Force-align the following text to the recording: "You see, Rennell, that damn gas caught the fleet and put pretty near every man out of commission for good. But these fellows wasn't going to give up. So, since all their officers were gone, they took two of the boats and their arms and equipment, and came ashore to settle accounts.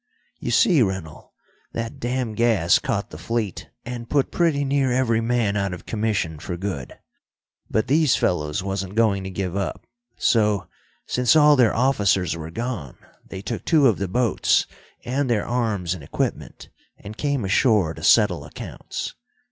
"You 0.39 0.49
see, 0.49 0.81
Rennell, 0.81 1.31
that 1.73 1.99
damn 1.99 2.33
gas 2.33 2.79
caught 2.79 3.11
the 3.11 3.19
fleet 3.19 3.69
and 3.85 4.09
put 4.09 4.31
pretty 4.31 4.65
near 4.65 4.91
every 4.91 5.21
man 5.21 5.55
out 5.55 5.73
of 5.75 5.85
commission 5.85 6.39
for 6.39 6.57
good. 6.57 6.97
But 7.69 7.85
these 7.85 8.15
fellows 8.15 8.63
wasn't 8.63 8.95
going 8.95 9.23
to 9.25 9.29
give 9.29 9.55
up. 9.55 9.85
So, 10.17 10.67
since 11.05 11.35
all 11.35 11.55
their 11.55 11.75
officers 11.75 12.35
were 12.35 12.49
gone, 12.49 12.97
they 13.27 13.43
took 13.43 13.63
two 13.63 13.85
of 13.87 13.99
the 13.99 14.07
boats 14.07 14.65
and 15.05 15.29
their 15.29 15.45
arms 15.45 15.93
and 15.93 16.03
equipment, 16.03 16.69
and 16.97 17.15
came 17.15 17.45
ashore 17.45 17.93
to 17.93 18.01
settle 18.03 18.43
accounts. 18.43 19.13